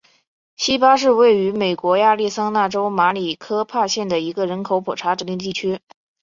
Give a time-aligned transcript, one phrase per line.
[0.55, 5.79] 锡巴是位于美国亚利桑那州马里科帕县的一个人口普查指定地区。